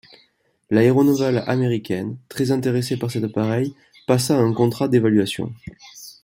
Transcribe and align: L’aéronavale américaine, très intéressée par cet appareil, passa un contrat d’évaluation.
L’aéronavale 0.71 1.43
américaine, 1.45 2.17
très 2.27 2.49
intéressée 2.49 2.97
par 2.97 3.11
cet 3.11 3.23
appareil, 3.23 3.75
passa 4.07 4.35
un 4.35 4.51
contrat 4.51 4.87
d’évaluation. 4.87 5.53